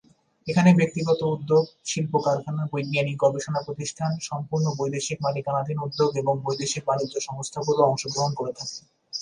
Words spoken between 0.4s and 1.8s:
এখানে ব্যক্তিগত উদ্যোগ,